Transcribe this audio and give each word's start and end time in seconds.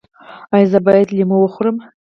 ایا 0.55 0.67
زه 0.71 0.79
باید 0.85 1.09
لیمو 1.17 1.37
وخورم؟ 1.41 1.77